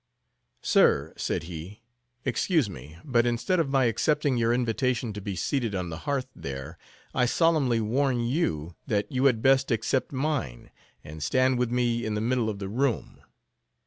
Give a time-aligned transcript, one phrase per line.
[0.63, 1.83] "Sir," said he,
[2.25, 6.25] "excuse me; but instead of my accepting your invitation to be seated on the hearth
[6.35, 6.79] there,
[7.13, 10.71] I solemnly warn you, that you had best accept mine,
[11.03, 13.21] and stand with me in the middle of the room.